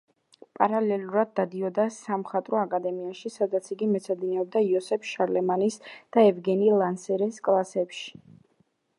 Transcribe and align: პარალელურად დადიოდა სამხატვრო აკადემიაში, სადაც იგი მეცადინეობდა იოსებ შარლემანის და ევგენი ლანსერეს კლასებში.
პარალელურად 0.59 1.31
დადიოდა 1.39 1.83
სამხატვრო 1.97 2.57
აკადემიაში, 2.61 3.31
სადაც 3.33 3.69
იგი 3.75 3.89
მეცადინეობდა 3.91 4.61
იოსებ 4.69 5.05
შარლემანის 5.09 5.77
და 6.17 6.23
ევგენი 6.31 6.71
ლანსერეს 6.79 7.39
კლასებში. 7.49 8.09